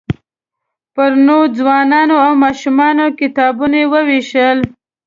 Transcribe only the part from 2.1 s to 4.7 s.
او ماشومانو کتابونه ووېشل.